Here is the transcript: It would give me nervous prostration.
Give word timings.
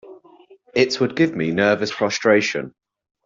It 0.73 0.99
would 0.99 1.15
give 1.15 1.35
me 1.35 1.51
nervous 1.51 1.91
prostration. 1.93 2.73